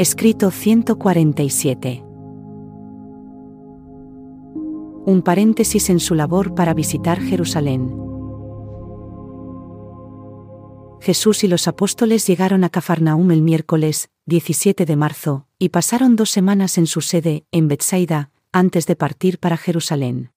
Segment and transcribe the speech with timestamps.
[0.00, 2.02] Escrito 147.
[5.04, 7.94] Un paréntesis en su labor para visitar Jerusalén.
[11.02, 16.30] Jesús y los apóstoles llegaron a Cafarnaum el miércoles, 17 de marzo, y pasaron dos
[16.30, 20.32] semanas en su sede, en Bethsaida, antes de partir para Jerusalén.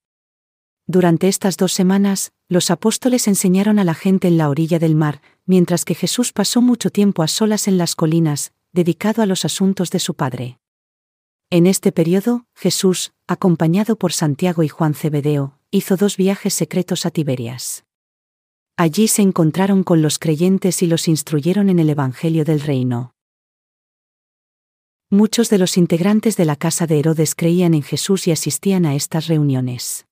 [0.88, 5.21] Durante estas dos semanas, los apóstoles enseñaron a la gente en la orilla del mar,
[5.45, 9.91] mientras que Jesús pasó mucho tiempo a solas en las colinas, dedicado a los asuntos
[9.91, 10.59] de su Padre.
[11.51, 17.11] En este periodo, Jesús, acompañado por Santiago y Juan Cebedeo, hizo dos viajes secretos a
[17.11, 17.85] Tiberias.
[18.75, 23.13] Allí se encontraron con los creyentes y los instruyeron en el Evangelio del Reino.
[25.11, 28.95] Muchos de los integrantes de la casa de Herodes creían en Jesús y asistían a
[28.95, 30.08] estas reuniones.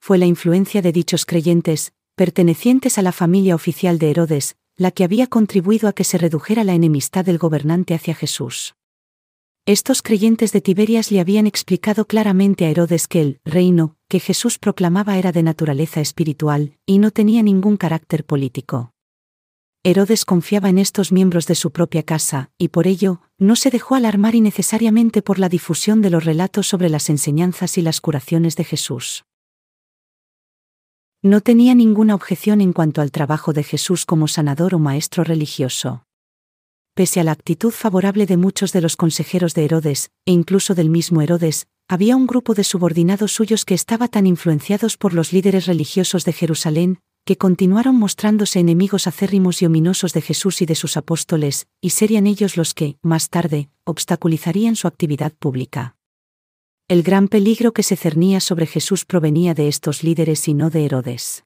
[0.00, 5.04] Fue la influencia de dichos creyentes, pertenecientes a la familia oficial de Herodes, la que
[5.04, 8.74] había contribuido a que se redujera la enemistad del gobernante hacia Jesús.
[9.64, 14.58] Estos creyentes de Tiberias le habían explicado claramente a Herodes que el reino que Jesús
[14.58, 18.92] proclamaba era de naturaleza espiritual y no tenía ningún carácter político.
[19.82, 23.94] Herodes confiaba en estos miembros de su propia casa, y por ello, no se dejó
[23.94, 28.64] alarmar innecesariamente por la difusión de los relatos sobre las enseñanzas y las curaciones de
[28.64, 29.24] Jesús.
[31.26, 36.04] No tenía ninguna objeción en cuanto al trabajo de Jesús como sanador o maestro religioso.
[36.94, 40.88] Pese a la actitud favorable de muchos de los consejeros de Herodes, e incluso del
[40.88, 45.66] mismo Herodes, había un grupo de subordinados suyos que estaba tan influenciados por los líderes
[45.66, 50.96] religiosos de Jerusalén, que continuaron mostrándose enemigos acérrimos y ominosos de Jesús y de sus
[50.96, 55.96] apóstoles, y serían ellos los que, más tarde, obstaculizarían su actividad pública.
[56.88, 60.84] El gran peligro que se cernía sobre Jesús provenía de estos líderes y no de
[60.84, 61.44] Herodes.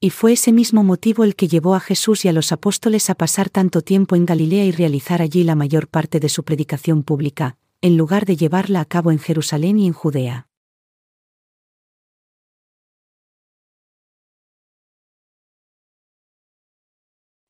[0.00, 3.14] Y fue ese mismo motivo el que llevó a Jesús y a los apóstoles a
[3.14, 7.58] pasar tanto tiempo en Galilea y realizar allí la mayor parte de su predicación pública,
[7.80, 10.48] en lugar de llevarla a cabo en Jerusalén y en Judea.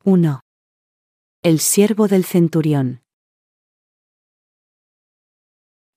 [0.04, 0.40] ¡1!
[1.42, 3.00] El siervo del centurión.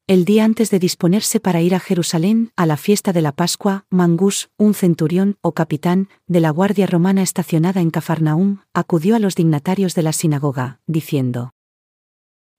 [0.06, 3.86] El día antes de disponerse para ir a Jerusalén, a la fiesta de la Pascua,
[3.90, 9.36] Mangus, un centurión o capitán de la guardia romana estacionada en Cafarnaum, acudió a los
[9.36, 11.54] dignatarios de la sinagoga, diciendo: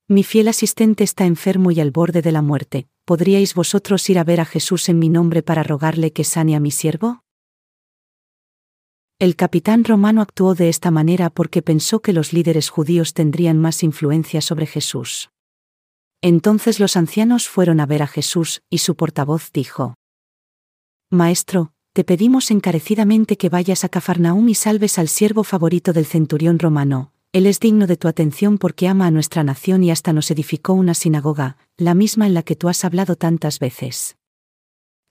[0.09, 2.87] Mi fiel asistente está enfermo y al borde de la muerte.
[3.05, 6.61] ¿Podríais vosotros ir a ver a Jesús en mi nombre para rogarle que sane a
[6.61, 7.25] mi siervo?
[9.19, 13.83] El capitán romano actuó de esta manera porque pensó que los líderes judíos tendrían más
[13.83, 15.29] influencia sobre Jesús.
[16.27, 19.95] Entonces los ancianos fueron a ver a Jesús, y su portavoz dijo,
[21.11, 26.59] Maestro, te pedimos encarecidamente que vayas a Cafarnaum y salves al siervo favorito del centurión
[26.59, 30.31] romano, él es digno de tu atención porque ama a nuestra nación y hasta nos
[30.31, 34.17] edificó una sinagoga, la misma en la que tú has hablado tantas veces.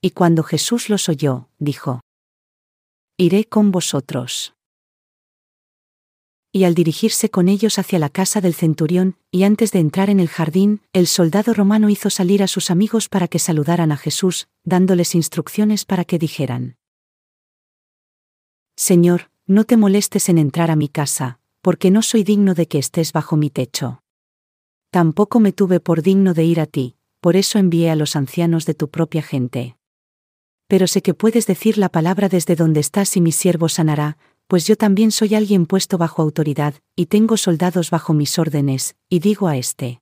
[0.02, 2.00] Y cuando Jesús los oyó, dijo,
[3.16, 4.54] Iré con vosotros
[6.54, 10.20] y al dirigirse con ellos hacia la casa del centurión, y antes de entrar en
[10.20, 14.46] el jardín, el soldado romano hizo salir a sus amigos para que saludaran a Jesús,
[14.62, 16.76] dándoles instrucciones para que dijeran,
[18.76, 22.78] Señor, no te molestes en entrar a mi casa, porque no soy digno de que
[22.78, 24.04] estés bajo mi techo.
[24.90, 28.64] Tampoco me tuve por digno de ir a ti, por eso envié a los ancianos
[28.64, 29.76] de tu propia gente.
[30.68, 34.66] Pero sé que puedes decir la palabra desde donde estás y mi siervo sanará, pues
[34.66, 39.48] yo también soy alguien puesto bajo autoridad, y tengo soldados bajo mis órdenes, y digo
[39.48, 40.00] a este.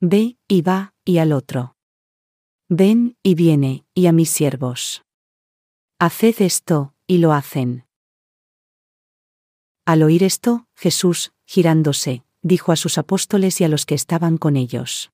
[0.00, 1.74] Ve, y va, y al otro.
[2.68, 5.02] Ven, y viene, y a mis siervos.
[5.98, 7.86] Haced esto, y lo hacen.
[9.84, 14.56] Al oír esto, Jesús, girándose, dijo a sus apóstoles y a los que estaban con
[14.56, 15.10] ellos.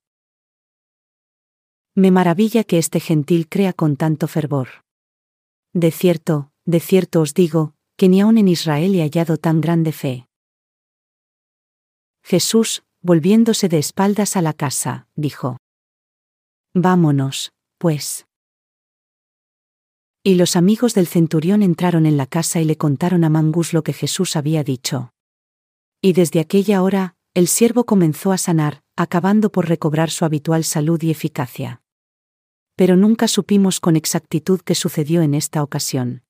[1.95, 4.85] Me maravilla que este gentil crea con tanto fervor.
[5.73, 9.93] De cierto, de cierto os digo, que ni aun en Israel he hallado tan grande
[9.93, 10.27] fe.
[12.23, 15.59] Jesús, volviéndose de espaldas a la casa, dijo.
[16.75, 18.27] Vámonos, pues.
[20.25, 23.85] Y los amigos del centurión entraron en la casa y le contaron a Mangus lo
[23.85, 25.13] que Jesús había dicho.
[26.01, 31.01] Y desde aquella hora, el siervo comenzó a sanar, acabando por recobrar su habitual salud
[31.03, 31.83] y eficacia.
[32.75, 36.24] Pero nunca supimos con exactitud qué sucedió en esta ocasión.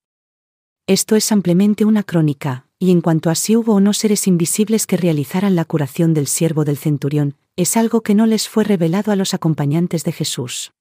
[0.87, 4.87] Esto es ampliamente una crónica, y en cuanto a si hubo o no seres invisibles
[4.87, 9.11] que realizaran la curación del siervo del centurión, es algo que no les fue revelado
[9.11, 10.75] a los acompañantes de Jesús.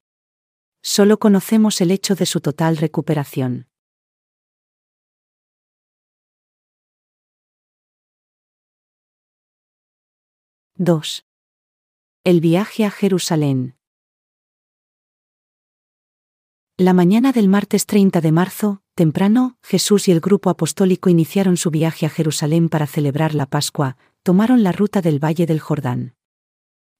[0.81, 3.69] Solo conocemos el hecho de su total recuperación.
[10.77, 11.23] —2.
[12.25, 13.77] El viaje a Jerusalén.
[16.75, 21.71] La mañana del martes 30 de marzo, temprano, Jesús y el grupo apostólico iniciaron su
[21.71, 26.15] viaje a Jerusalén para celebrar la Pascua, tomaron la ruta del Valle del Jordán.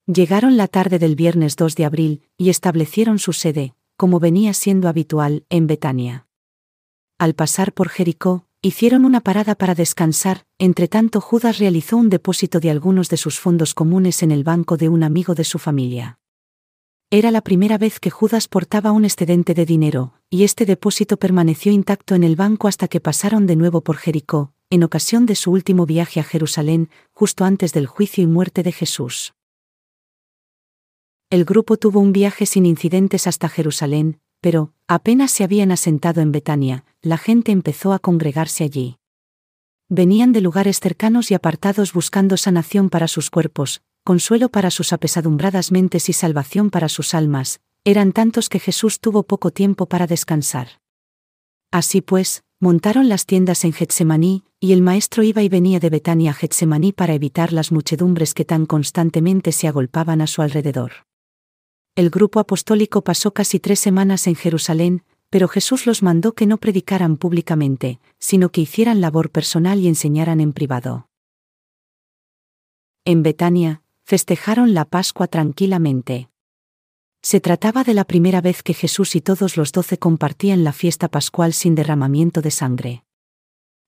[0.05, 4.89] Llegaron la tarde del viernes 2 de abril y establecieron su sede, como venía siendo
[4.89, 6.27] habitual, en Betania.
[7.17, 12.59] Al pasar por Jericó, hicieron una parada para descansar, entre tanto Judas realizó un depósito
[12.59, 16.19] de algunos de sus fondos comunes en el banco de un amigo de su familia.
[17.15, 21.71] Era la primera vez que Judas portaba un excedente de dinero, y este depósito permaneció
[21.71, 25.51] intacto en el banco hasta que pasaron de nuevo por Jericó, en ocasión de su
[25.51, 29.35] último viaje a Jerusalén, justo antes del juicio y muerte de Jesús.
[31.29, 36.31] El grupo tuvo un viaje sin incidentes hasta Jerusalén, pero, apenas se habían asentado en
[36.31, 38.97] Betania, la gente empezó a congregarse allí.
[39.87, 45.71] Venían de lugares cercanos y apartados buscando sanación para sus cuerpos, consuelo para sus apesadumbradas
[45.71, 50.79] mentes y salvación para sus almas, eran tantos que Jesús tuvo poco tiempo para descansar.
[51.71, 56.31] Así pues, montaron las tiendas en Getsemaní, y el maestro iba y venía de Betania
[56.31, 60.91] a Getsemaní para evitar las muchedumbres que tan constantemente se agolpaban a su alrededor.
[61.95, 66.57] El grupo apostólico pasó casi tres semanas en Jerusalén, pero Jesús los mandó que no
[66.57, 71.07] predicaran públicamente, sino que hicieran labor personal y enseñaran en privado.
[73.05, 76.29] En Betania, festejaron la Pascua tranquilamente.
[77.21, 81.07] Se trataba de la primera vez que Jesús y todos los doce compartían la fiesta
[81.07, 83.03] pascual sin derramamiento de sangre.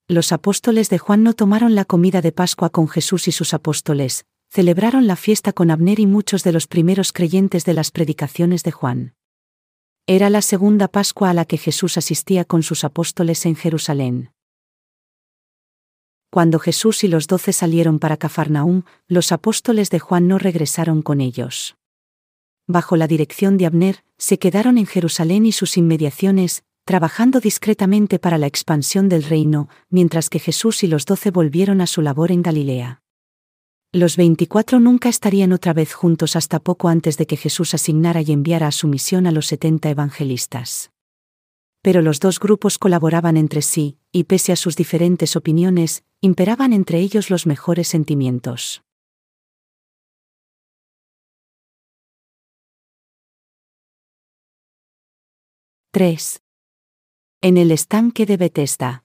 [0.07, 4.25] Los apóstoles de Juan no tomaron la comida de Pascua con Jesús y sus apóstoles,
[4.49, 8.71] celebraron la fiesta con Abner y muchos de los primeros creyentes de las predicaciones de
[8.71, 9.15] Juan.
[10.07, 14.34] Era la segunda Pascua a la que Jesús asistía con sus apóstoles en Jerusalén.
[16.35, 21.21] Cuando Jesús y los doce salieron para Cafarnaúm, los apóstoles de Juan no regresaron con
[21.21, 21.77] ellos.
[22.67, 28.37] Bajo la dirección de Abner, se quedaron en Jerusalén y sus inmediaciones, trabajando discretamente para
[28.37, 32.41] la expansión del reino, mientras que Jesús y los doce volvieron a su labor en
[32.41, 33.01] Galilea.
[33.93, 38.33] Los veinticuatro nunca estarían otra vez juntos hasta poco antes de que Jesús asignara y
[38.33, 40.91] enviara a su misión a los setenta evangelistas
[41.85, 46.97] pero los dos grupos colaboraban entre sí, y pese a sus diferentes opiniones, imperaban entre
[46.97, 48.81] ellos los mejores sentimientos.
[55.91, 56.41] —3.
[57.41, 59.03] En el estanque de Bethesda.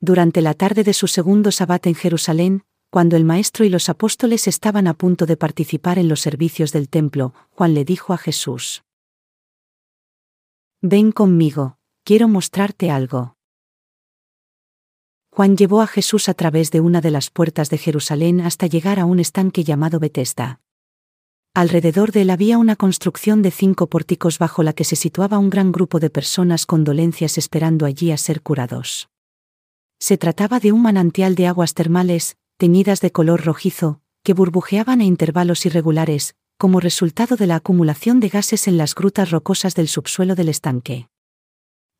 [0.00, 4.48] Durante la tarde de su segundo sabbat en Jerusalén, cuando el maestro y los apóstoles
[4.48, 8.82] estaban a punto de participar en los servicios del templo, Juan le dijo a Jesús,
[10.82, 13.36] Ven conmigo, quiero mostrarte algo.
[15.32, 19.00] Juan llevó a Jesús a través de una de las puertas de Jerusalén hasta llegar
[19.00, 20.60] a un estanque llamado Betesda.
[21.52, 25.50] Alrededor de él había una construcción de cinco pórticos bajo la que se situaba un
[25.50, 29.08] gran grupo de personas con dolencias esperando allí a ser curados.
[29.98, 35.04] Se trataba de un manantial de aguas termales, teñidas de color rojizo, que burbujeaban a
[35.04, 40.34] intervalos irregulares, como resultado de la acumulación de gases en las grutas rocosas del subsuelo
[40.34, 41.08] del estanque.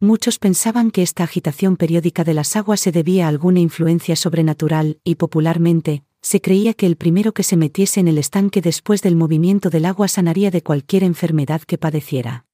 [0.00, 4.98] Muchos pensaban que esta agitación periódica de las aguas se debía a alguna influencia sobrenatural,
[5.04, 9.14] y popularmente, se creía que el primero que se metiese en el estanque después del
[9.14, 12.44] movimiento del agua sanaría de cualquier enfermedad que padeciera.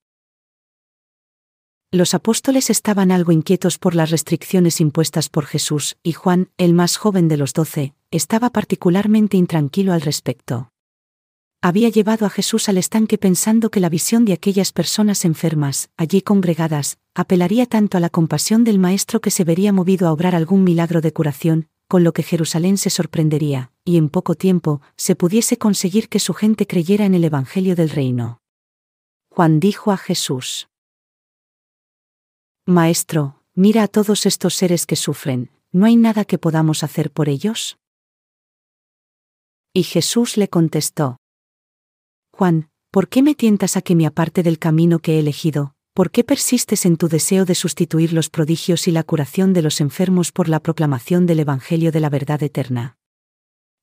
[1.91, 6.99] Los apóstoles estaban algo inquietos por las restricciones impuestas por Jesús, y Juan, el más
[6.99, 10.71] joven de los doce, estaba particularmente intranquilo al respecto
[11.65, 16.21] había llevado a Jesús al estanque pensando que la visión de aquellas personas enfermas, allí
[16.21, 20.63] congregadas, apelaría tanto a la compasión del Maestro que se vería movido a obrar algún
[20.63, 25.57] milagro de curación, con lo que Jerusalén se sorprendería, y en poco tiempo, se pudiese
[25.57, 28.43] conseguir que su gente creyera en el Evangelio del Reino.
[29.31, 30.69] Juan dijo a Jesús,
[32.67, 37.31] Maestro, mira a todos estos seres que sufren, ¿no hay nada que podamos hacer por
[37.31, 37.79] ellos?
[39.73, 41.17] Y Jesús le contestó,
[42.37, 45.77] Juan, ¿por qué me tientas a que me aparte del camino que he elegido?
[45.95, 49.81] ¿Por qué persistes en tu deseo de sustituir los prodigios y la curación de los
[49.81, 52.99] enfermos por la proclamación del Evangelio de la verdad eterna?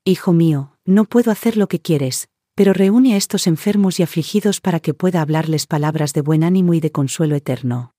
[0.04, 4.60] Hijo mío, no puedo hacer lo que quieres, pero reúne a estos enfermos y afligidos
[4.60, 7.94] para que pueda hablarles palabras de buen ánimo y de consuelo eterno.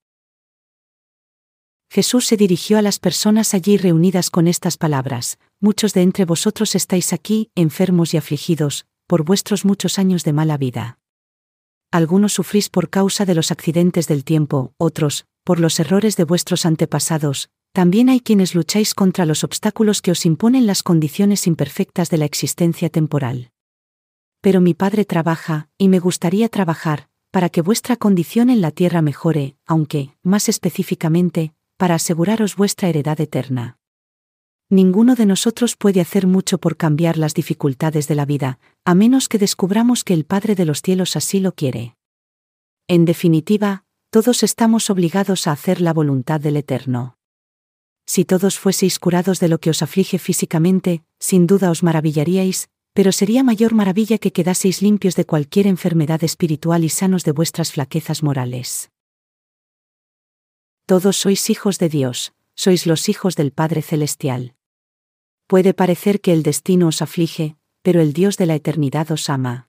[1.90, 6.74] Jesús se dirigió a las personas allí reunidas con estas palabras, muchos de entre vosotros
[6.74, 10.98] estáis aquí, enfermos y afligidos, por vuestros muchos años de mala vida.
[11.90, 16.64] algunos sufrís por causa de los accidentes del tiempo, otros, por los errores de vuestros
[16.64, 22.16] antepasados, también hay quienes lucháis contra los obstáculos que os imponen las condiciones imperfectas de
[22.16, 23.50] la existencia temporal.
[24.40, 29.02] Pero mi Padre trabaja, y me gustaría trabajar, para que vuestra condición en la tierra
[29.02, 33.76] mejore, aunque, más específicamente, para aseguraros vuestra heredad eterna.
[34.72, 39.28] Ninguno de nosotros puede hacer mucho por cambiar las dificultades de la vida, a menos
[39.28, 41.94] que descubramos que el Padre de los cielos así lo quiere.
[42.88, 47.18] En definitiva, todos estamos obligados a hacer la voluntad del Eterno.
[48.06, 53.12] Si todos fueseis curados de lo que os aflige físicamente, sin duda os maravillaríais, pero
[53.12, 58.22] sería mayor maravilla que quedaseis limpios de cualquier enfermedad espiritual y sanos de vuestras flaquezas
[58.22, 58.90] morales.
[60.86, 64.54] Todos sois hijos de Dios, sois los hijos del Padre Celestial.
[65.52, 69.68] Puede parecer que el destino os aflige, pero el Dios de la eternidad os ama.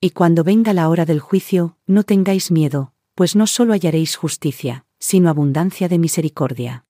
[0.00, 4.86] Y cuando venga la hora del juicio, no tengáis miedo, pues no solo hallaréis justicia,
[5.00, 6.86] sino abundancia de misericordia.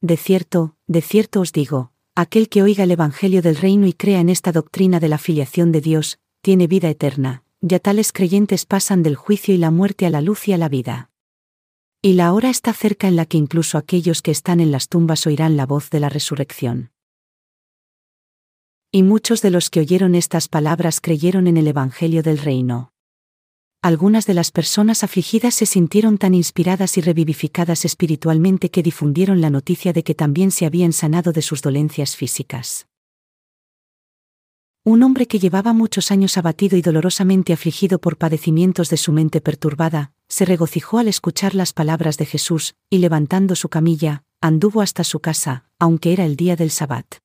[0.00, 4.20] De cierto, de cierto os digo, aquel que oiga el Evangelio del reino y crea
[4.20, 9.02] en esta doctrina de la filiación de Dios, tiene vida eterna, ya tales creyentes pasan
[9.02, 11.10] del juicio y la muerte a la luz y a la vida.
[12.00, 15.26] Y la hora está cerca en la que incluso aquellos que están en las tumbas
[15.26, 16.92] oirán la voz de la resurrección.
[18.98, 22.90] Y muchos de los que oyeron estas palabras creyeron en el Evangelio del reino.
[23.80, 29.50] Algunas de las personas afligidas se sintieron tan inspiradas y revivificadas espiritualmente que difundieron la
[29.50, 32.88] noticia de que también se habían sanado de sus dolencias físicas.
[34.82, 39.40] Un hombre que llevaba muchos años abatido y dolorosamente afligido por padecimientos de su mente
[39.40, 45.04] perturbada, se regocijó al escuchar las palabras de Jesús, y levantando su camilla, anduvo hasta
[45.04, 47.18] su casa, aunque era el día del Sabbat.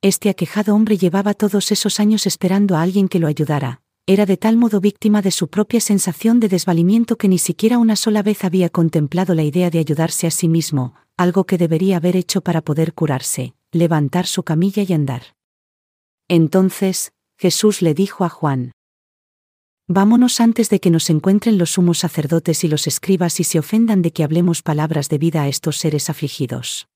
[0.00, 4.36] Este aquejado hombre llevaba todos esos años esperando a alguien que lo ayudara, era de
[4.36, 8.44] tal modo víctima de su propia sensación de desvalimiento que ni siquiera una sola vez
[8.44, 12.62] había contemplado la idea de ayudarse a sí mismo, algo que debería haber hecho para
[12.62, 15.34] poder curarse, levantar su camilla y andar.
[16.28, 18.70] Entonces, Jesús le dijo a Juan,
[19.88, 24.02] Vámonos antes de que nos encuentren los sumos sacerdotes y los escribas y se ofendan
[24.02, 26.86] de que hablemos palabras de vida a estos seres afligidos.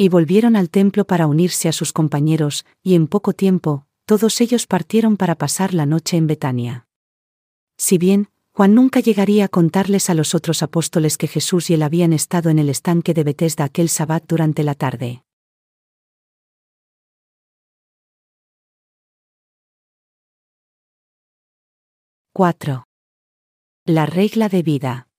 [0.00, 4.66] Y volvieron al templo para unirse a sus compañeros, y en poco tiempo, todos ellos
[4.66, 6.86] partieron para pasar la noche en Betania.
[7.76, 11.82] Si bien, Juan nunca llegaría a contarles a los otros apóstoles que Jesús y él
[11.82, 15.22] habían estado en el estanque de Betesda aquel sabbat durante la tarde.
[22.32, 22.84] ¡4!
[23.84, 25.09] La regla de vida.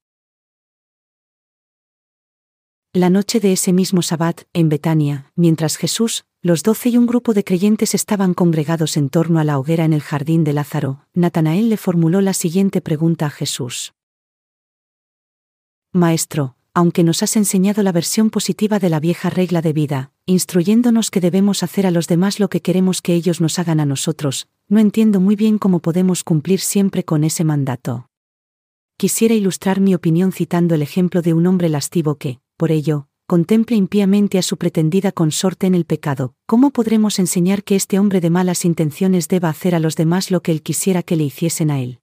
[2.93, 7.33] La noche de ese mismo sabbat, en Betania, mientras Jesús, los doce y un grupo
[7.33, 11.69] de creyentes estaban congregados en torno a la hoguera en el jardín de Lázaro, Natanael
[11.69, 13.93] le formuló la siguiente pregunta a Jesús.
[15.93, 21.12] Maestro, aunque nos has enseñado la versión positiva de la vieja regla de vida, instruyéndonos
[21.12, 24.50] que debemos hacer a los demás lo que queremos que ellos nos hagan a nosotros,
[24.67, 28.10] no entiendo muy bien cómo podemos cumplir siempre con ese mandato.
[28.98, 33.75] Quisiera ilustrar mi opinión citando el ejemplo de un hombre lastivo que, por ello, contemple
[33.75, 38.30] impíamente a su pretendida consorte en el pecado, ¿cómo podremos enseñar que este hombre de
[38.30, 41.80] malas intenciones deba hacer a los demás lo que él quisiera que le hiciesen a
[41.80, 42.01] él?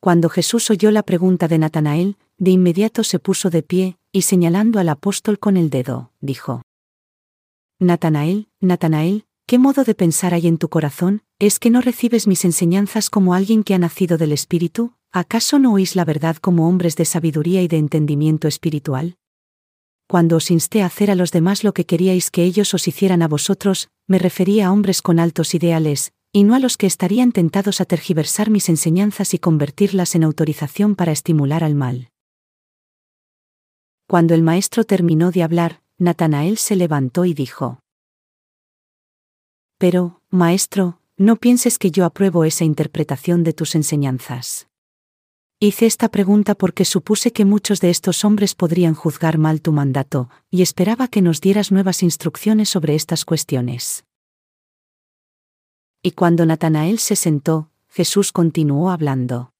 [0.00, 4.80] Cuando Jesús oyó la pregunta de Natanael, de inmediato se puso de pie, y señalando
[4.80, 6.62] al apóstol con el dedo, dijo.
[7.78, 11.20] Natanael, Natanael, ¿qué modo de pensar hay en tu corazón?
[11.38, 14.94] ¿Es que no recibes mis enseñanzas como alguien que ha nacido del Espíritu?
[15.16, 19.14] ¿Acaso no oís la verdad como hombres de sabiduría y de entendimiento espiritual?
[20.08, 23.22] Cuando os insté a hacer a los demás lo que queríais que ellos os hicieran
[23.22, 27.30] a vosotros, me refería a hombres con altos ideales, y no a los que estarían
[27.30, 32.08] tentados a tergiversar mis enseñanzas y convertirlas en autorización para estimular al mal.
[34.08, 37.78] Cuando el maestro terminó de hablar, Natanael se levantó y dijo,
[39.78, 44.66] Pero, maestro, no pienses que yo apruebo esa interpretación de tus enseñanzas.
[45.60, 50.28] Hice esta pregunta porque supuse que muchos de estos hombres podrían juzgar mal tu mandato,
[50.50, 54.04] y esperaba que nos dieras nuevas instrucciones sobre estas cuestiones.
[56.02, 59.52] Y cuando Natanael se sentó, Jesús continuó hablando.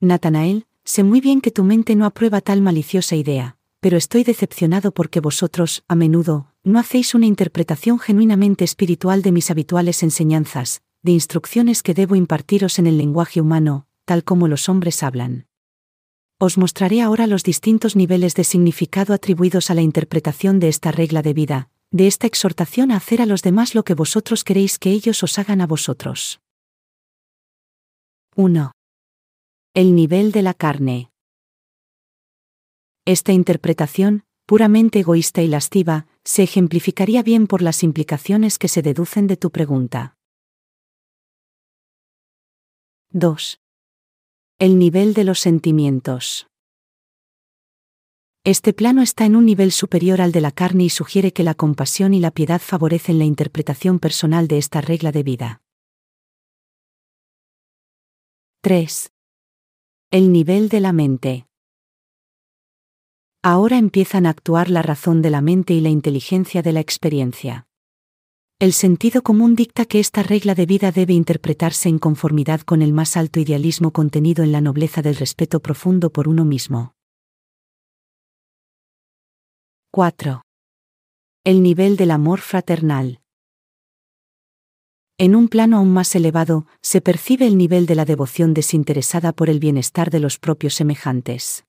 [0.00, 4.92] Natanael, sé muy bien que tu mente no aprueba tal maliciosa idea, pero estoy decepcionado
[4.92, 11.12] porque vosotros, a menudo, no hacéis una interpretación genuinamente espiritual de mis habituales enseñanzas, de
[11.12, 15.46] instrucciones que debo impartiros en el lenguaje humano, tal como los hombres hablan.
[16.38, 21.22] Os mostraré ahora los distintos niveles de significado atribuidos a la interpretación de esta regla
[21.22, 24.90] de vida, de esta exhortación a hacer a los demás lo que vosotros queréis que
[24.90, 26.40] ellos os hagan a vosotros.
[28.36, 28.72] 1.
[29.74, 31.10] El nivel de la carne.
[33.04, 39.26] Esta interpretación, puramente egoísta y lasciva, se ejemplificaría bien por las implicaciones que se deducen
[39.26, 40.16] de tu pregunta.
[43.10, 43.63] 2.
[44.60, 46.46] El nivel de los sentimientos.
[48.44, 51.54] Este plano está en un nivel superior al de la carne y sugiere que la
[51.54, 55.62] compasión y la piedad favorecen la interpretación personal de esta regla de vida.
[58.60, 59.12] 3.
[60.12, 61.48] El nivel de la mente.
[63.42, 67.66] Ahora empiezan a actuar la razón de la mente y la inteligencia de la experiencia.
[68.64, 72.94] El sentido común dicta que esta regla de vida debe interpretarse en conformidad con el
[72.94, 76.94] más alto idealismo contenido en la nobleza del respeto profundo por uno mismo.
[79.90, 80.40] 4.
[81.44, 83.20] El nivel del amor fraternal.
[85.18, 89.50] En un plano aún más elevado, se percibe el nivel de la devoción desinteresada por
[89.50, 91.66] el bienestar de los propios semejantes.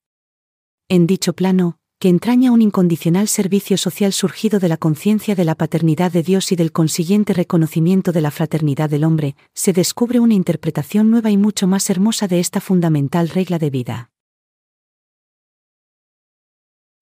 [0.87, 5.55] En dicho plano, que entraña un incondicional servicio social surgido de la conciencia de la
[5.55, 10.33] paternidad de Dios y del consiguiente reconocimiento de la fraternidad del hombre, se descubre una
[10.33, 14.11] interpretación nueva y mucho más hermosa de esta fundamental regla de vida.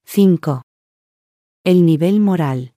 [0.05, 0.63] 5
[1.65, 2.73] el nivel moral.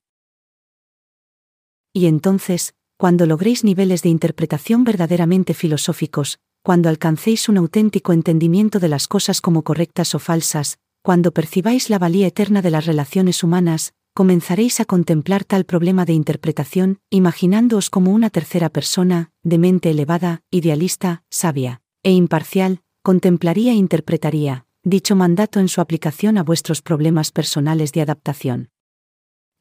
[1.93, 8.89] Y entonces, cuando logréis niveles de interpretación verdaderamente filosóficos, cuando alcancéis un auténtico entendimiento de
[8.89, 13.95] las cosas como correctas o falsas, cuando percibáis la valía eterna de las relaciones humanas,
[14.13, 20.43] comenzaréis a contemplar tal problema de interpretación, imaginándoos como una tercera persona, de mente elevada,
[20.51, 27.30] idealista, sabia e imparcial, contemplaría e interpretaría, dicho mandato en su aplicación a vuestros problemas
[27.30, 28.71] personales de adaptación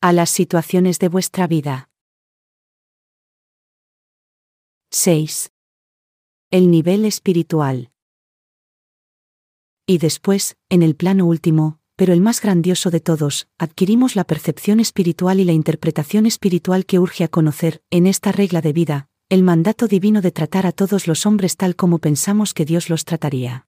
[0.02, 1.89] a las situaciones de vuestra vida.
[4.89, 5.52] 6.
[6.50, 7.91] El nivel espiritual.
[9.88, 14.80] Y después, en el plano último, pero el más grandioso de todos, adquirimos la percepción
[14.80, 19.43] espiritual y la interpretación espiritual que urge a conocer, en esta regla de vida, el
[19.43, 23.67] mandato divino de tratar a todos los hombres tal como pensamos que Dios los trataría.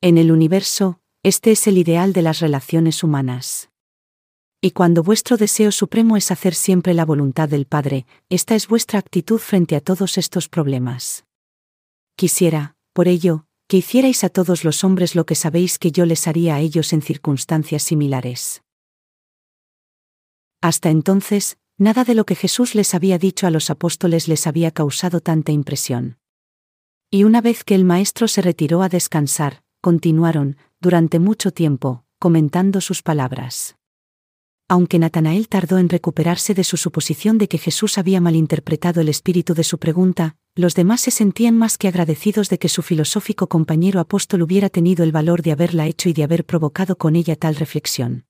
[0.00, 3.70] En el universo, este es el ideal de las relaciones humanas.
[4.60, 8.98] Y cuando vuestro deseo supremo es hacer siempre la voluntad del Padre, esta es vuestra
[8.98, 11.24] actitud frente a todos estos problemas.
[12.16, 16.26] Quisiera, por ello, que hicierais a todos los hombres lo que sabéis que yo les
[16.26, 18.62] haría a ellos en circunstancias similares.
[20.62, 24.70] Hasta entonces, nada de lo que Jesús les había dicho a los apóstoles les había
[24.70, 26.18] causado tanta impresión.
[27.10, 32.80] Y una vez que el Maestro se retiró a descansar, continuaron, durante mucho tiempo, comentando
[32.80, 33.78] sus palabras
[34.68, 39.54] aunque Natanael tardó en recuperarse de su suposición de que Jesús había malinterpretado el espíritu
[39.54, 44.00] de su pregunta, los demás se sentían más que agradecidos de que su filosófico compañero
[44.00, 47.54] apóstol hubiera tenido el valor de haberla hecho y de haber provocado con ella tal
[47.54, 48.26] reflexión.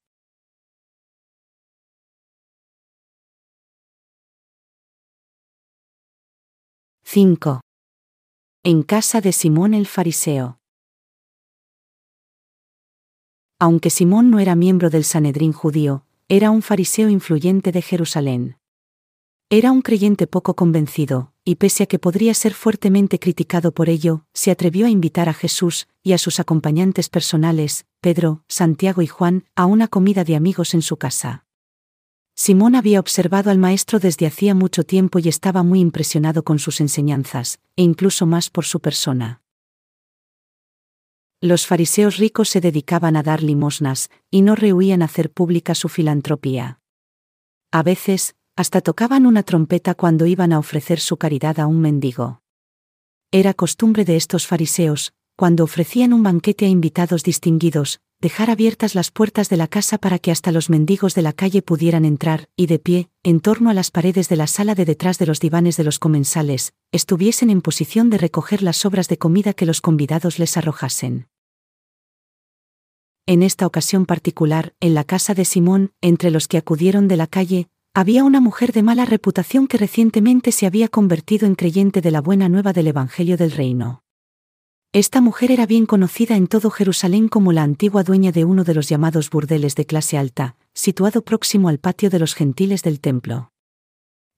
[7.03, 7.61] —5.
[8.63, 10.61] En casa de Simón el Fariseo.
[13.59, 18.59] Aunque Simón no era miembro del Sanedrín judío, era un fariseo influyente de Jerusalén.
[19.51, 24.27] Era un creyente poco convencido, y pese a que podría ser fuertemente criticado por ello,
[24.35, 29.47] se atrevió a invitar a Jesús y a sus acompañantes personales, Pedro, Santiago y Juan,
[29.57, 31.47] a una comida de amigos en su casa.
[32.35, 36.83] Simón había observado al maestro desde hacía mucho tiempo y estaba muy impresionado con sus
[36.83, 39.41] enseñanzas, e incluso más por su persona.
[41.41, 46.81] Los fariseos ricos se dedicaban a dar limosnas, y no rehuían hacer pública su filantropía.
[47.71, 52.43] A veces, hasta tocaban una trompeta cuando iban a ofrecer su caridad a un mendigo.
[53.31, 59.13] Era costumbre de estos fariseos, cuando ofrecían un banquete a invitados distinguidos, dejar abiertas las
[59.13, 62.67] puertas de la casa para que hasta los mendigos de la calle pudieran entrar, y
[62.67, 65.77] de pie, en torno a las paredes de la sala de detrás de los divanes
[65.77, 70.41] de los comensales, estuviesen en posición de recoger las sobras de comida que los convidados
[70.41, 71.29] les arrojasen.
[73.25, 77.29] En esta ocasión particular, en la casa de Simón, entre los que acudieron de la
[77.29, 77.69] calle,
[77.99, 82.21] había una mujer de mala reputación que recientemente se había convertido en creyente de la
[82.21, 84.05] buena nueva del Evangelio del Reino.
[84.93, 88.75] Esta mujer era bien conocida en todo Jerusalén como la antigua dueña de uno de
[88.75, 93.51] los llamados burdeles de clase alta, situado próximo al patio de los gentiles del templo.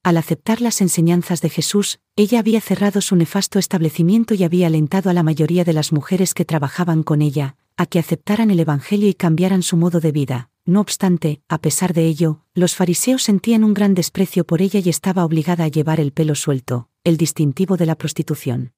[0.03, 5.11] Al aceptar las enseñanzas de Jesús, ella había cerrado su nefasto establecimiento y había alentado
[5.11, 9.11] a la mayoría de las mujeres que trabajaban con ella, a que aceptaran el Evangelio
[9.11, 13.65] y cambiaran su modo de vida, no obstante, a pesar de ello, los fariseos sentían
[13.65, 17.77] un gran desprecio por ella y estaba obligada a llevar el pelo suelto, el distintivo
[17.77, 18.73] de la prostitución.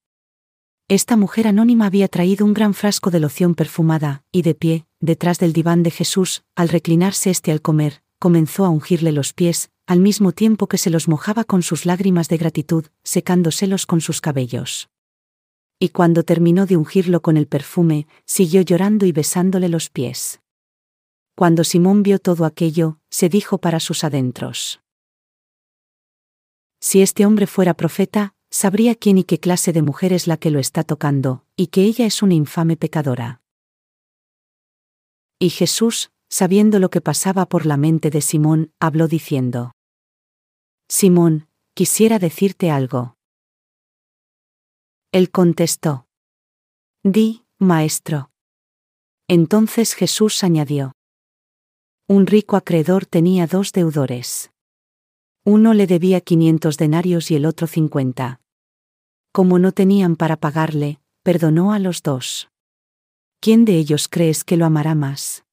[0.88, 5.38] Esta mujer anónima había traído un gran frasco de loción perfumada, y de pie, detrás
[5.38, 10.00] del diván de Jesús, al reclinarse éste al comer, comenzó a ungirle los pies, al
[10.00, 14.88] mismo tiempo que se los mojaba con sus lágrimas de gratitud, secándoselos con sus cabellos.
[15.78, 20.41] Y cuando terminó de ungirlo con el perfume, siguió llorando y besándole los pies.
[21.34, 24.80] Cuando Simón vio todo aquello, se dijo para sus adentros.
[26.80, 30.50] Si este hombre fuera profeta, sabría quién y qué clase de mujer es la que
[30.50, 33.40] lo está tocando, y que ella es una infame pecadora.
[35.38, 39.72] Y Jesús, sabiendo lo que pasaba por la mente de Simón, habló diciendo,
[40.88, 43.16] Simón, quisiera decirte algo.
[45.12, 46.06] Él contestó,
[47.02, 48.30] Di, maestro.
[49.28, 50.92] Entonces Jesús añadió,
[52.12, 54.52] Un rico acreedor tenía dos deudores.
[55.46, 58.42] Uno le debía quinientos denarios y el otro cincuenta.
[59.32, 62.50] Como no tenían para pagarle, perdonó a los dos.
[63.40, 65.46] ¿Quién de ellos crees que lo amará más?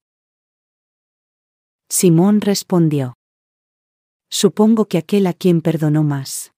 [1.88, 3.14] Simón respondió.
[4.30, 6.52] Supongo que aquel a quien perdonó más.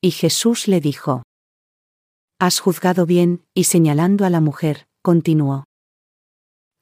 [0.00, 1.22] Y Jesús le dijo.
[2.40, 5.62] Has juzgado bien, y señalando a la mujer, continuó.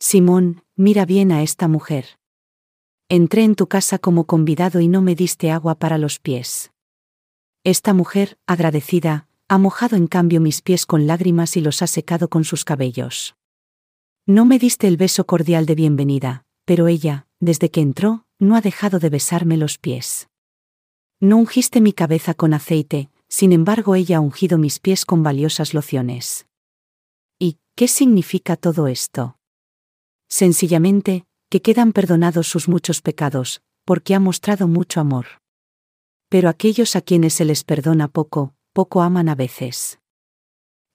[0.00, 2.20] Simón, mira bien a esta mujer.
[3.08, 6.70] Entré en tu casa como convidado y no me diste agua para los pies.
[7.64, 12.28] Esta mujer, agradecida, ha mojado en cambio mis pies con lágrimas y los ha secado
[12.28, 13.34] con sus cabellos.
[14.24, 18.60] No me diste el beso cordial de bienvenida, pero ella, desde que entró, no ha
[18.60, 20.28] dejado de besarme los pies.
[21.18, 25.74] No ungiste mi cabeza con aceite, sin embargo ella ha ungido mis pies con valiosas
[25.74, 26.46] lociones.
[27.36, 29.38] ¿Y qué significa todo esto?
[30.28, 35.26] Sencillamente, que quedan perdonados sus muchos pecados, porque ha mostrado mucho amor.
[36.28, 39.98] Pero aquellos a quienes se les perdona poco, poco aman a veces.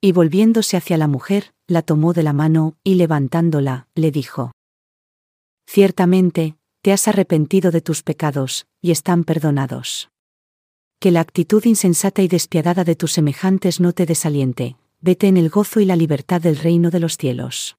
[0.00, 4.52] Y volviéndose hacia la mujer, la tomó de la mano, y levantándola, le dijo.
[5.66, 10.10] Ciertamente, te has arrepentido de tus pecados, y están perdonados.
[11.00, 15.48] Que la actitud insensata y despiadada de tus semejantes no te desaliente, vete en el
[15.48, 17.76] gozo y la libertad del reino de los cielos.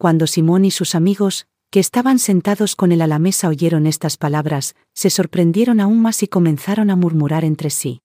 [0.00, 4.16] Cuando Simón y sus amigos, que estaban sentados con él a la mesa oyeron estas
[4.16, 8.00] palabras, se sorprendieron aún más y comenzaron a murmurar entre sí.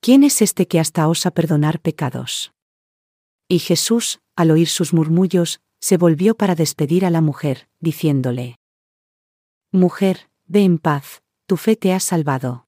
[0.00, 2.54] ¿Quién es este que hasta osa perdonar pecados?
[3.48, 8.56] Y Jesús, al oír sus murmullos, se volvió para despedir a la mujer, diciéndole,
[9.72, 12.66] Mujer, ve en paz, tu fe te ha salvado.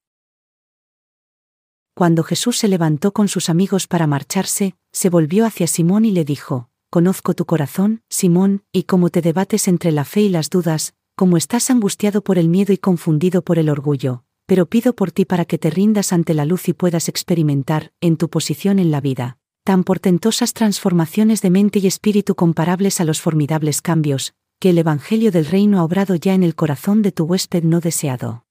[1.94, 6.26] Cuando Jesús se levantó con sus amigos para marcharse, se volvió hacia Simón y le
[6.26, 10.94] dijo, conozco tu corazón, Simón, y cómo te debates entre la fe y las dudas,
[11.16, 15.24] cómo estás angustiado por el miedo y confundido por el orgullo, pero pido por ti
[15.24, 19.00] para que te rindas ante la luz y puedas experimentar, en tu posición en la
[19.00, 24.78] vida, tan portentosas transformaciones de mente y espíritu comparables a los formidables cambios, que el
[24.78, 28.45] Evangelio del Reino ha obrado ya en el corazón de tu huésped no deseado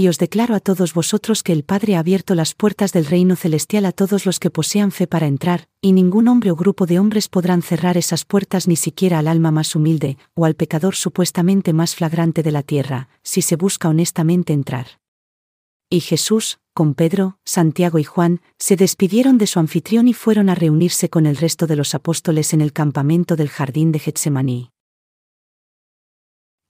[0.00, 3.36] y os declaro a todos vosotros que el Padre ha abierto las puertas del reino
[3.36, 6.98] celestial a todos los que posean fe para entrar, y ningún hombre o grupo de
[6.98, 11.74] hombres podrán cerrar esas puertas ni siquiera al alma más humilde, o al pecador supuestamente
[11.74, 14.86] más flagrante de la tierra, si se busca honestamente entrar.
[15.90, 20.54] Y Jesús, con Pedro, Santiago y Juan, se despidieron de su anfitrión y fueron a
[20.54, 24.70] reunirse con el resto de los apóstoles en el campamento del jardín de Getsemaní.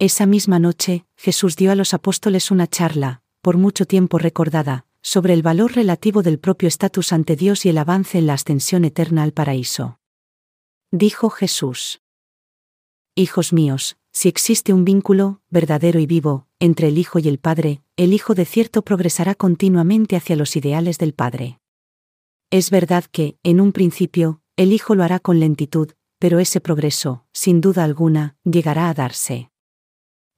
[0.01, 5.35] Esa misma noche, Jesús dio a los apóstoles una charla, por mucho tiempo recordada, sobre
[5.35, 9.23] el valor relativo del propio estatus ante Dios y el avance en la ascensión eterna
[9.23, 10.01] al paraíso.
[10.91, 12.01] Dijo Jesús.
[13.15, 17.83] Hijos míos, si existe un vínculo, verdadero y vivo, entre el Hijo y el Padre,
[17.97, 21.61] el Hijo de cierto progresará continuamente hacia los ideales del Padre.
[22.49, 27.27] Es verdad que, en un principio, el Hijo lo hará con lentitud, pero ese progreso,
[27.35, 29.50] sin duda alguna, llegará a darse.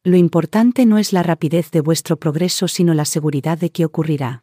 [0.05, 4.43] Lo importante no es la rapidez de vuestro progreso sino la seguridad de que ocurrirá.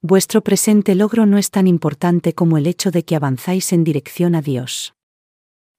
[0.00, 4.34] Vuestro presente logro no es tan importante como el hecho de que avanzáis en dirección
[4.34, 4.94] a Dios.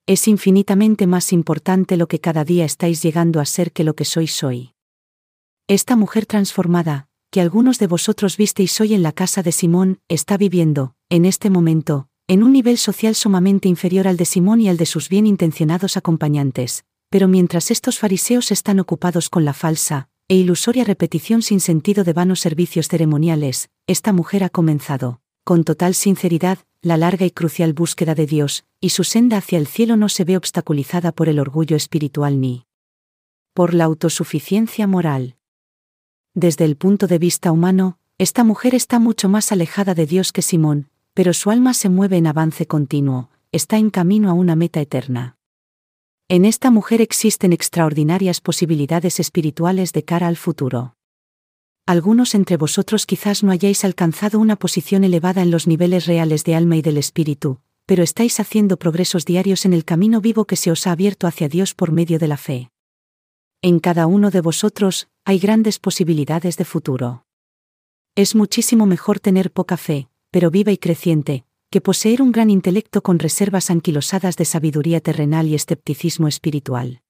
[0.06, 4.06] Es infinitamente más importante lo que cada día estáis llegando a ser que lo que
[4.06, 4.76] sois hoy.
[5.68, 10.38] Esta mujer transformada, que algunos de vosotros visteis hoy en la casa de Simón, está
[10.38, 14.78] viviendo, en este momento, en un nivel social sumamente inferior al de Simón y al
[14.78, 20.36] de sus bien intencionados acompañantes, pero mientras estos fariseos están ocupados con la falsa e
[20.36, 26.58] ilusoria repetición sin sentido de vanos servicios ceremoniales, esta mujer ha comenzado, con total sinceridad,
[26.82, 30.26] la larga y crucial búsqueda de Dios, y su senda hacia el cielo no se
[30.26, 32.66] ve obstaculizada por el orgullo espiritual ni
[33.54, 35.38] por la autosuficiencia moral.
[36.34, 40.42] Desde el punto de vista humano, esta mujer está mucho más alejada de Dios que
[40.42, 44.82] Simón, pero su alma se mueve en avance continuo, está en camino a una meta
[44.82, 45.38] eterna.
[46.28, 50.96] En esta mujer existen extraordinarias posibilidades espirituales de cara al futuro.
[51.86, 56.56] Algunos entre vosotros quizás no hayáis alcanzado una posición elevada en los niveles reales de
[56.56, 60.72] alma y del espíritu, pero estáis haciendo progresos diarios en el camino vivo que se
[60.72, 62.72] os ha abierto hacia Dios por medio de la fe.
[63.62, 67.28] En cada uno de vosotros hay grandes posibilidades de futuro.
[68.16, 73.04] Es muchísimo mejor tener poca fe, pero viva y creciente, que poseer un gran intelecto
[73.04, 77.02] con reservas anquilosadas de sabiduría terrenal y escepticismo espiritual.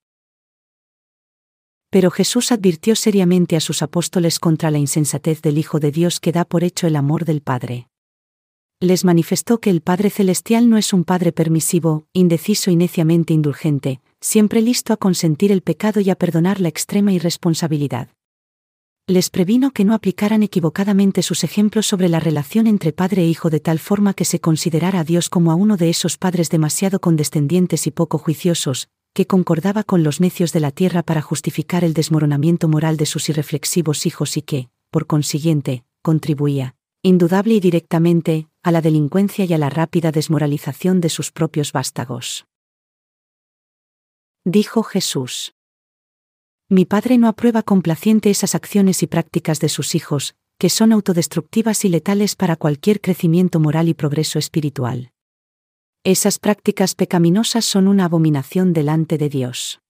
[1.88, 6.32] Pero Jesús advirtió seriamente a sus apóstoles contra la insensatez del Hijo de Dios que
[6.32, 7.86] da por hecho el amor del Padre.
[8.80, 14.00] Les manifestó que el Padre Celestial no es un Padre permisivo, indeciso y neciamente indulgente,
[14.20, 18.08] siempre listo a consentir el pecado y a perdonar la extrema irresponsabilidad.
[19.08, 23.50] Les previno que no aplicaran equivocadamente sus ejemplos sobre la relación entre padre e hijo
[23.50, 27.00] de tal forma que se considerara a Dios como a uno de esos padres demasiado
[27.00, 31.94] condescendientes y poco juiciosos, que concordaba con los necios de la tierra para justificar el
[31.94, 38.72] desmoronamiento moral de sus irreflexivos hijos y que, por consiguiente, contribuía, indudable y directamente, a
[38.72, 42.46] la delincuencia y a la rápida desmoralización de sus propios vástagos.
[44.44, 45.55] Dijo Jesús.
[46.68, 51.84] Mi Padre no aprueba complaciente esas acciones y prácticas de sus hijos, que son autodestructivas
[51.84, 55.12] y letales para cualquier crecimiento moral y progreso espiritual.
[56.02, 59.80] Esas prácticas pecaminosas son una abominación delante de Dios.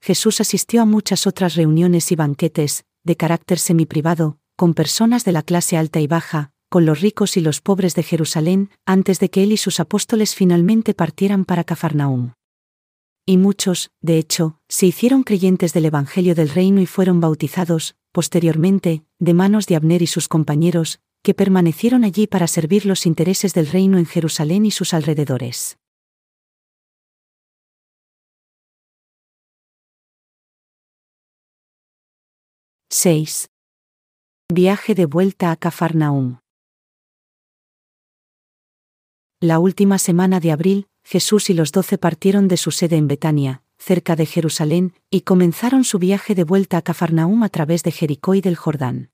[0.00, 5.44] Jesús asistió a muchas otras reuniones y banquetes, de carácter semiprivado, con personas de la
[5.44, 9.44] clase alta y baja, con los ricos y los pobres de Jerusalén, antes de que
[9.44, 12.32] él y sus apóstoles finalmente partieran para Cafarnaúm.
[13.26, 19.04] Y muchos, de hecho, se hicieron creyentes del Evangelio del Reino y fueron bautizados, posteriormente,
[19.18, 23.66] de manos de Abner y sus compañeros, que permanecieron allí para servir los intereses del
[23.66, 25.78] reino en Jerusalén y sus alrededores.
[32.90, 33.48] ¡6!
[34.52, 36.38] Viaje de vuelta a Cafarnaum.
[39.40, 43.62] La última semana de abril, Jesús y los doce partieron de su sede en Betania,
[43.78, 48.34] cerca de Jerusalén, y comenzaron su viaje de vuelta a Cafarnaum a través de Jericó
[48.34, 49.10] y del Jordán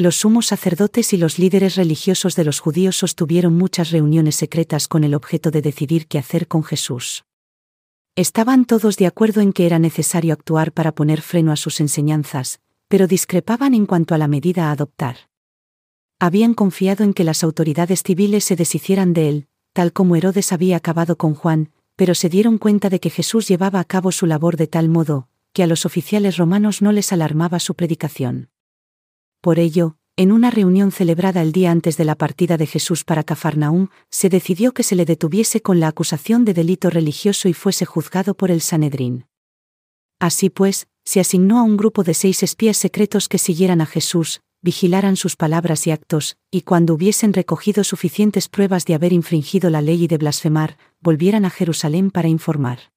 [0.00, 5.04] los sumos sacerdotes y los líderes religiosos de los judíos sostuvieron muchas reuniones secretas con
[5.04, 7.24] el objeto de decidir qué hacer con Jesús.
[8.16, 12.60] Estaban todos de acuerdo en que era necesario actuar para poner freno a sus enseñanzas,
[12.88, 15.28] pero discrepaban en cuanto a la medida a adoptar.
[16.18, 20.76] Habían confiado en que las autoridades civiles se deshicieran de él, tal como Herodes había
[20.76, 24.56] acabado con Juan, pero se dieron cuenta de que Jesús llevaba a cabo su labor
[24.56, 28.50] de tal modo, que a los oficiales romanos no les alarmaba su predicación.
[29.40, 33.24] Por ello, en una reunión celebrada el día antes de la partida de Jesús para
[33.24, 37.86] Cafarnaúm, se decidió que se le detuviese con la acusación de delito religioso y fuese
[37.86, 39.26] juzgado por el Sanedrín.
[40.18, 44.42] Así pues, se asignó a un grupo de seis espías secretos que siguieran a Jesús,
[44.62, 49.80] vigilaran sus palabras y actos, y cuando hubiesen recogido suficientes pruebas de haber infringido la
[49.80, 52.92] ley y de blasfemar, volvieran a Jerusalén para informar.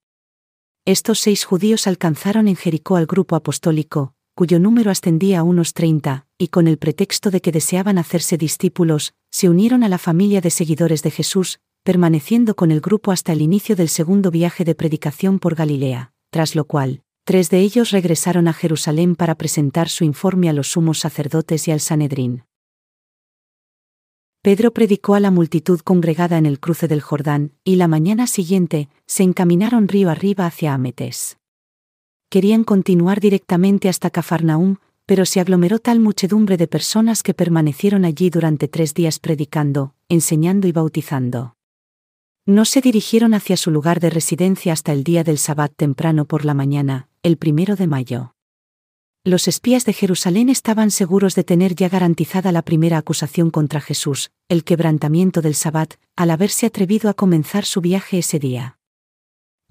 [0.86, 6.26] Estos seis judíos alcanzaron en Jericó al grupo apostólico, cuyo número ascendía a unos treinta,
[6.38, 10.50] y con el pretexto de que deseaban hacerse discípulos, se unieron a la familia de
[10.50, 15.40] seguidores de Jesús, permaneciendo con el grupo hasta el inicio del segundo viaje de predicación
[15.40, 20.50] por Galilea, tras lo cual, tres de ellos regresaron a Jerusalén para presentar su informe
[20.50, 22.44] a los sumos sacerdotes y al Sanedrín.
[24.42, 28.90] Pedro predicó a la multitud congregada en el cruce del Jordán, y la mañana siguiente,
[29.06, 31.38] se encaminaron río arriba hacia Ametes
[32.34, 38.32] querían continuar directamente hasta Cafarnaúm, pero se aglomeró tal muchedumbre de personas que permanecieron allí
[38.32, 41.54] durante tres días predicando, enseñando y bautizando.
[42.48, 46.44] No se dirigieron hacia su lugar de residencia hasta el día del Sabbat temprano por
[46.44, 48.36] la mañana, el primero de mayo.
[49.24, 54.32] Los espías de Jerusalén estaban seguros de tener ya garantizada la primera acusación contra Jesús,
[54.50, 58.78] el quebrantamiento del Sabbat, al haberse atrevido a comenzar su viaje ese día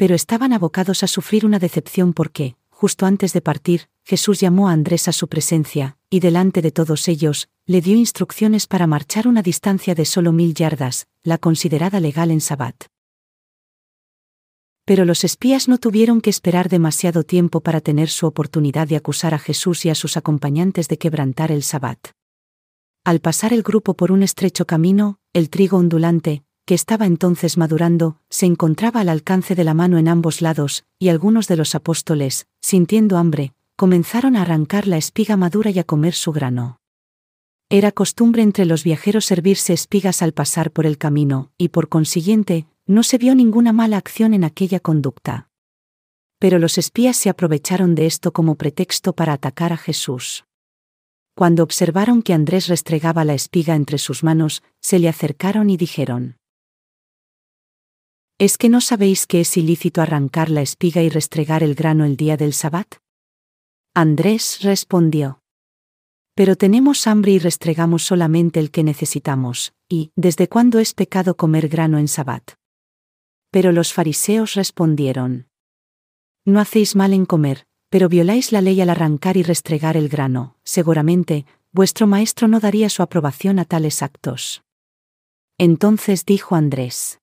[0.03, 4.73] pero estaban abocados a sufrir una decepción porque, justo antes de partir, Jesús llamó a
[4.73, 9.43] Andrés a su presencia, y delante de todos ellos, le dio instrucciones para marchar una
[9.43, 12.92] distancia de solo mil yardas, la considerada legal en Sabbat.
[14.85, 19.33] Pero los espías no tuvieron que esperar demasiado tiempo para tener su oportunidad de acusar
[19.35, 22.09] a Jesús y a sus acompañantes de quebrantar el Sabbat.
[23.05, 28.19] al pasar el grupo por un estrecho camino, el trigo ondulante, que estaba entonces madurando,
[28.31, 32.47] se encontraba al alcance de la mano en ambos lados, y algunos de los apóstoles,
[32.61, 36.79] sintiendo hambre, comenzaron a arrancar la espiga madura y a comer su grano.
[37.69, 42.67] Era costumbre entre los viajeros servirse espigas al pasar por el camino, y por consiguiente,
[42.93, 45.49] no se vio ninguna mala acción en aquella conducta.
[46.39, 50.45] Pero los espías se aprovecharon de esto como pretexto para atacar a Jesús.
[51.35, 56.37] Cuando observaron que Andrés restregaba la espiga entre sus manos, se le acercaron y dijeron,
[58.39, 62.17] ¿Es que no sabéis que es ilícito arrancar la espiga y restregar el grano el
[62.17, 62.97] día del sabbat?
[63.95, 65.41] Andrés respondió.
[66.35, 71.69] Pero tenemos hambre y restregamos solamente el que necesitamos, y, ¿desde cuándo es pecado comer
[71.69, 72.62] grano en sabbat?
[73.53, 75.47] Pero los fariseos respondieron.
[76.45, 80.57] No hacéis mal en comer, pero violáis la ley al arrancar y restregar el grano,
[80.65, 84.63] seguramente, vuestro maestro no daría su aprobación a tales actos.
[85.59, 87.21] Entonces dijo Andrés.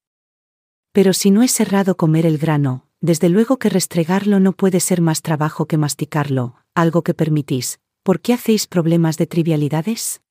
[0.91, 5.01] Pero si no es errado comer el grano, desde luego que restregarlo no puede ser
[5.01, 10.21] más trabajo que masticarlo, algo que permitís, ¿por qué hacéis problemas de trivialidades?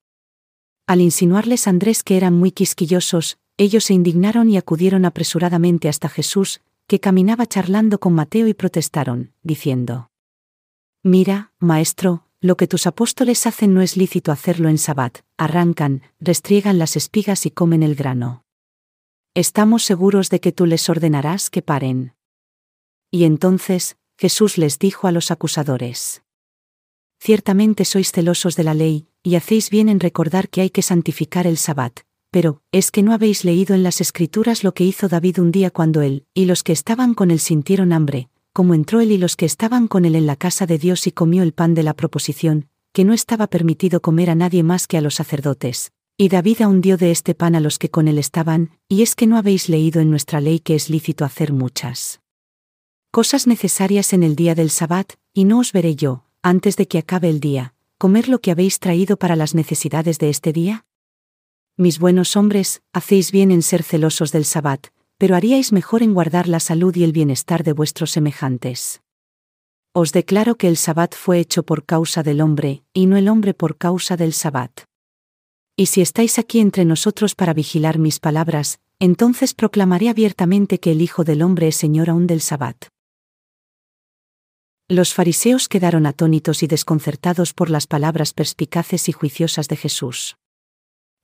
[0.86, 6.62] Al insinuarles Andrés que eran muy quisquillosos, ellos se indignaron y acudieron apresuradamente hasta Jesús,
[6.86, 10.10] que caminaba charlando con Mateo y protestaron, diciendo,
[11.02, 16.78] Mira, maestro, lo que tus apóstoles hacen no es lícito hacerlo en sabbat, arrancan, restriegan
[16.78, 18.44] las espigas y comen el grano.
[19.34, 22.14] Estamos seguros de que tú les ordenarás que paren.
[23.10, 26.22] Y entonces, Jesús les dijo a los acusadores.
[27.20, 31.46] Ciertamente sois celosos de la ley, y hacéis bien en recordar que hay que santificar
[31.46, 35.38] el sabbat, pero, ¿es que no habéis leído en las Escrituras lo que hizo David
[35.40, 39.12] un día cuando él, y los que estaban con él sintieron hambre, como entró él
[39.12, 41.74] y los que estaban con él en la casa de Dios y comió el pan
[41.74, 45.92] de la proposición, que no estaba permitido comer a nadie más que a los sacerdotes?
[46.16, 49.14] Y David aún dio de este pan a los que con él estaban, y es
[49.14, 52.20] que no habéis leído en nuestra ley que es lícito hacer muchas
[53.10, 56.98] cosas necesarias en el día del sabbat, y no os veré yo, antes de que
[56.98, 60.84] acabe el día, comer lo que habéis traído para las necesidades de este día?
[61.80, 66.48] Mis buenos hombres, hacéis bien en ser celosos del sabbat, pero haríais mejor en guardar
[66.48, 69.00] la salud y el bienestar de vuestros semejantes.
[69.92, 73.54] Os declaro que el sabbat fue hecho por causa del hombre, y no el hombre
[73.54, 74.72] por causa del sabbat.
[75.76, 81.00] Y si estáis aquí entre nosotros para vigilar mis palabras, entonces proclamaré abiertamente que el
[81.00, 82.88] Hijo del Hombre es Señor aún del sabbat.
[84.88, 90.36] Los fariseos quedaron atónitos y desconcertados por las palabras perspicaces y juiciosas de Jesús.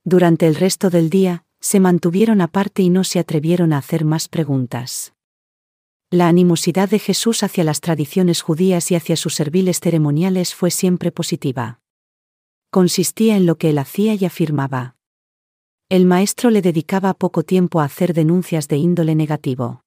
[0.05, 4.29] Durante el resto del día, se mantuvieron aparte y no se atrevieron a hacer más
[4.29, 5.13] preguntas.
[6.09, 11.11] La animosidad de Jesús hacia las tradiciones judías y hacia sus serviles ceremoniales fue siempre
[11.11, 11.81] positiva.
[12.69, 14.95] Consistía en lo que él hacía y afirmaba.
[15.89, 19.81] El maestro le dedicaba poco tiempo a hacer denuncias de índole negativo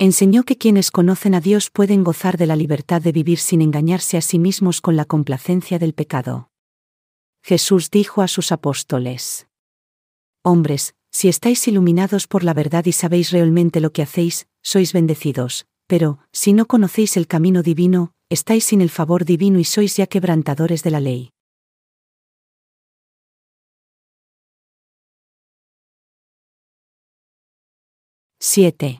[0.00, 4.16] enseñó que quienes conocen a Dios pueden gozar de la libertad de vivir sin engañarse
[4.16, 6.49] a sí mismos con la complacencia del pecado.
[7.42, 9.48] Jesús dijo a sus apóstoles,
[10.42, 15.66] Hombres, si estáis iluminados por la verdad y sabéis realmente lo que hacéis, sois bendecidos,
[15.86, 20.06] pero, si no conocéis el camino divino, estáis sin el favor divino y sois ya
[20.06, 21.30] quebrantadores de la ley.
[28.40, 28.98] ¡7!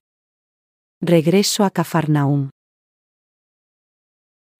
[1.00, 2.50] Regreso a Cafarnaum.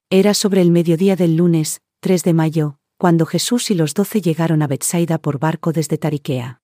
[0.08, 4.60] Era sobre el mediodía del lunes, 3 de mayo, cuando Jesús y los doce llegaron
[4.60, 6.60] a Bethsaida por barco desde Tariquea.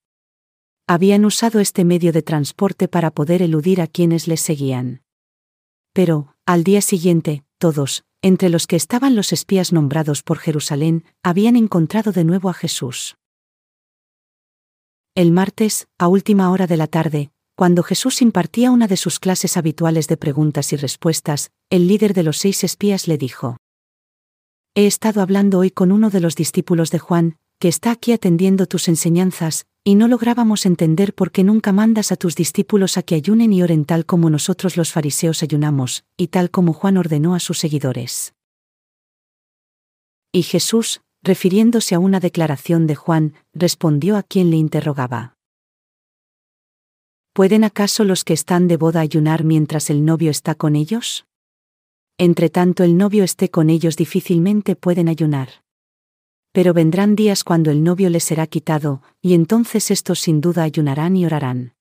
[0.87, 5.01] Habían usado este medio de transporte para poder eludir a quienes les seguían.
[5.95, 11.57] Pero, al día siguiente, todos, entre los que estaban los espías nombrados por Jerusalén, habían
[11.57, 13.17] encontrado de nuevo a Jesús.
[15.15, 19.57] El martes, a última hora de la tarde, cuando Jesús impartía una de sus clases
[19.57, 23.57] habituales de preguntas y respuestas, el líder de los seis espías le dijo,
[24.79, 28.67] He estado hablando hoy con uno de los discípulos de Juan, que está aquí atendiendo
[28.67, 33.15] tus enseñanzas, y no lográbamos entender por qué nunca mandas a tus discípulos a que
[33.15, 37.41] ayunen y oren tal como nosotros los fariseos ayunamos, y tal como Juan ordenó a
[37.41, 38.35] sus seguidores.
[40.31, 45.39] Y Jesús, refiriéndose a una declaración de Juan, respondió a quien le interrogaba.
[47.33, 51.25] ¿Pueden acaso los que están de boda ayunar mientras el novio está con ellos?
[52.19, 55.63] Entre tanto el novio esté con ellos difícilmente pueden ayunar.
[56.53, 61.15] Pero vendrán días cuando el novio les será quitado, y entonces estos sin duda ayunarán
[61.17, 61.75] y orarán.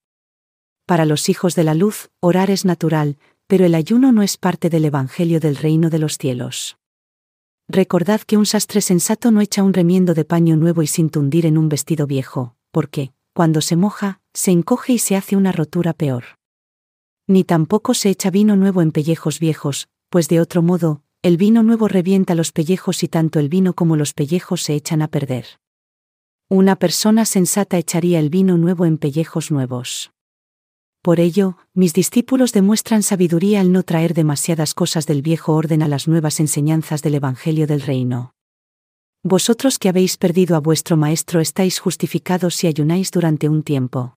[0.84, 3.16] Para los hijos de la luz, orar es natural,
[3.46, 6.76] pero el ayuno no es parte del Evangelio del reino de los cielos.
[7.66, 11.46] Recordad que un sastre sensato no echa un remiendo de paño nuevo y sin tundir
[11.46, 15.94] en un vestido viejo, porque, cuando se moja, se encoge y se hace una rotura
[15.94, 16.24] peor.
[17.26, 21.62] Ni tampoco se echa vino nuevo en pellejos viejos, pues de otro modo, el vino
[21.62, 25.44] nuevo revienta los pellejos y tanto el vino como los pellejos se echan a perder.
[26.48, 30.12] Una persona sensata echaría el vino nuevo en pellejos nuevos.
[31.02, 35.88] Por ello, mis discípulos demuestran sabiduría al no traer demasiadas cosas del viejo orden a
[35.88, 38.32] las nuevas enseñanzas del Evangelio del Reino.
[39.22, 44.14] Vosotros que habéis perdido a vuestro Maestro estáis justificados si ayunáis durante un tiempo.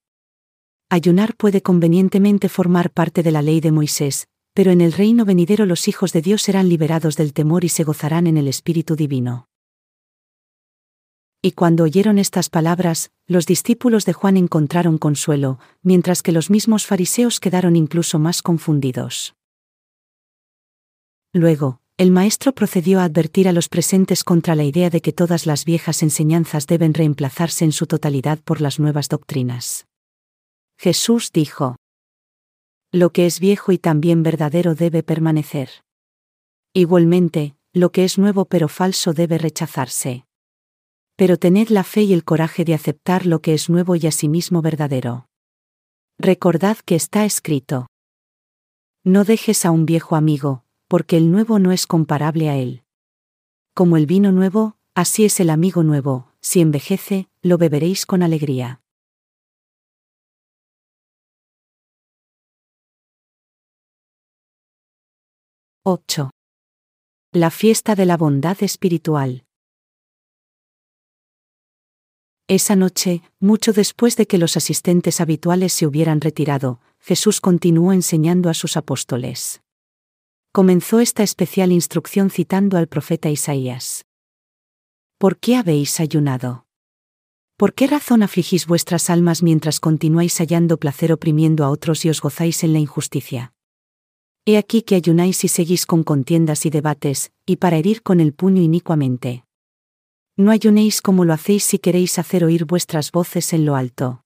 [0.90, 4.30] Ayunar puede convenientemente formar parte de la ley de Moisés,
[4.60, 7.86] pero en el reino venidero los hijos de Dios serán liberados del temor y se
[7.86, 9.48] gozarán en el Espíritu Divino.
[11.42, 16.86] Y cuando oyeron estas palabras, los discípulos de Juan encontraron consuelo, mientras que los mismos
[16.86, 19.34] fariseos quedaron incluso más confundidos.
[21.32, 25.46] Luego, el maestro procedió a advertir a los presentes contra la idea de que todas
[25.46, 29.88] las viejas enseñanzas deben reemplazarse en su totalidad por las nuevas doctrinas.
[30.78, 31.78] Jesús dijo,
[32.92, 35.70] Lo que es viejo y también verdadero debe permanecer.
[36.74, 40.26] Igualmente, lo que es nuevo pero falso debe rechazarse
[41.20, 44.62] pero tened la fe y el coraje de aceptar lo que es nuevo y asimismo
[44.62, 45.28] verdadero.
[46.18, 47.88] Recordad que está escrito.
[49.04, 52.84] No dejes a un viejo amigo, porque el nuevo no es comparable a él.
[53.74, 58.80] Como el vino nuevo, así es el amigo nuevo, si envejece, lo beberéis con alegría.
[65.86, 66.30] ¡8!
[67.32, 69.46] La fiesta de la bondad espiritual.
[72.50, 78.50] Esa noche, mucho después de que los asistentes habituales se hubieran retirado, Jesús continuó enseñando
[78.50, 79.62] a sus apóstoles.
[80.52, 84.06] Comenzó esta especial instrucción citando al profeta Isaías.
[85.18, 86.66] ¿Por qué habéis ayunado?
[87.56, 92.20] ¿Por qué razón afligís vuestras almas mientras continuáis hallando placer oprimiendo a otros y os
[92.20, 93.54] gozáis en la injusticia?
[94.50, 98.34] He aquí que ayunáis y seguís con contiendas y debates, y para herir con el
[98.34, 99.46] puño inicuamente.
[100.38, 104.24] No ayunéis como lo hacéis si queréis hacer oír vuestras voces en lo alto.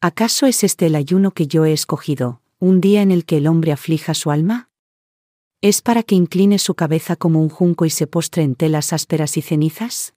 [0.00, 3.48] ¿Acaso es este el ayuno que yo he escogido, un día en el que el
[3.48, 4.70] hombre aflija su alma?
[5.60, 9.36] ¿Es para que incline su cabeza como un junco y se postre en telas ásperas
[9.38, 10.14] y cenizas?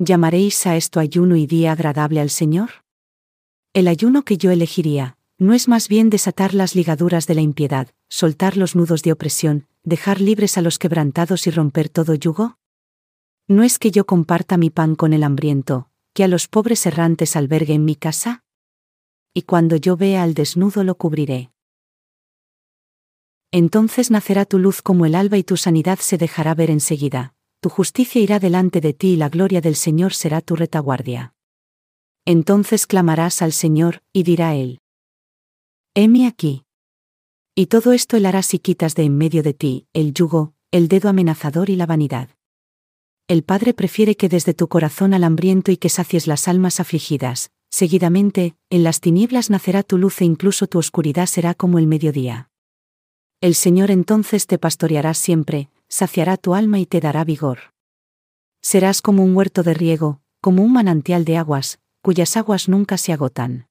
[0.00, 2.82] ¿Llamaréis a esto ayuno y día agradable al Señor?
[3.74, 7.88] El ayuno que yo elegiría, ¿no es más bien desatar las ligaduras de la impiedad,
[8.08, 12.58] soltar los nudos de opresión, dejar libres a los quebrantados y romper todo yugo?
[13.48, 17.34] ¿No es que yo comparta mi pan con el hambriento, que a los pobres errantes
[17.34, 18.44] albergue en mi casa?
[19.34, 21.50] Y cuando yo vea al desnudo lo cubriré.
[23.50, 27.68] Entonces nacerá tu luz como el alba y tu sanidad se dejará ver enseguida, tu
[27.68, 31.34] justicia irá delante de ti y la gloria del Señor será tu retaguardia.
[32.24, 34.81] Entonces clamarás al Señor, y dirá él.
[35.94, 36.64] Heme aquí.
[37.54, 41.08] Y todo esto hará si quitas de en medio de ti el yugo, el dedo
[41.08, 42.30] amenazador y la vanidad
[43.32, 47.50] el Padre prefiere que desde tu corazón al hambriento y que sacies las almas afligidas,
[47.70, 52.50] seguidamente, en las tinieblas nacerá tu luz e incluso tu oscuridad será como el mediodía.
[53.40, 57.72] El Señor entonces te pastoreará siempre, saciará tu alma y te dará vigor.
[58.60, 63.14] Serás como un huerto de riego, como un manantial de aguas, cuyas aguas nunca se
[63.14, 63.66] agotan.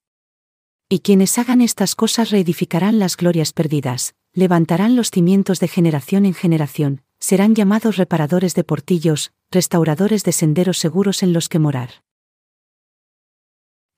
[0.92, 6.34] Y quienes hagan estas cosas reedificarán las glorias perdidas, levantarán los cimientos de generación en
[6.34, 12.04] generación, serán llamados reparadores de portillos, restauradores de senderos seguros en los que morar.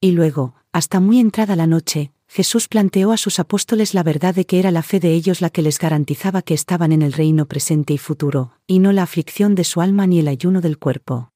[0.01, 4.47] Y luego, hasta muy entrada la noche, Jesús planteó a sus apóstoles la verdad de
[4.47, 7.47] que era la fe de ellos la que les garantizaba que estaban en el reino
[7.47, 11.34] presente y futuro, y no la aflicción de su alma ni el ayuno del cuerpo.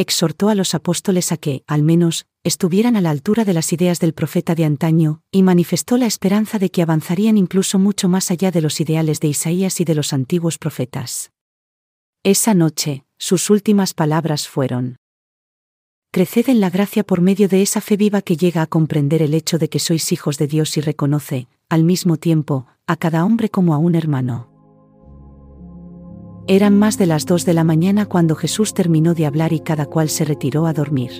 [0.00, 4.00] Exhortó a los apóstoles a que, al menos, estuvieran a la altura de las ideas
[4.00, 8.50] del profeta de antaño, y manifestó la esperanza de que avanzarían incluso mucho más allá
[8.50, 11.32] de los ideales de Isaías y de los antiguos profetas.
[12.22, 14.96] Esa noche, sus últimas palabras fueron.
[16.12, 19.34] Creced en la gracia por medio de esa fe viva que llega a comprender el
[19.34, 23.50] hecho de que sois hijos de Dios y reconoce, al mismo tiempo, a cada hombre
[23.50, 24.49] como a un hermano.
[26.52, 29.86] Eran más de las dos de la mañana cuando Jesús terminó de hablar y cada
[29.86, 31.12] cual se retiró a dormir.